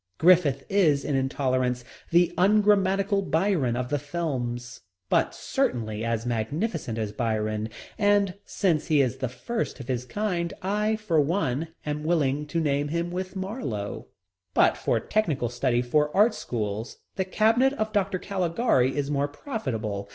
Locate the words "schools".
16.33-16.97